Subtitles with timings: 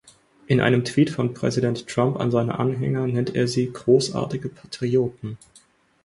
[0.47, 5.37] In einem Tweet von Präsident Trump an seine Anhänger nennt er sie "großartige Patrioten".